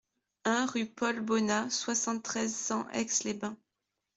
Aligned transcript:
un 0.45 0.65
rue 0.65 0.87
Paul 0.87 1.19
Bonna, 1.19 1.69
soixante-treize, 1.69 2.55
cent, 2.55 2.87
Aix-les-Bains 2.89 3.55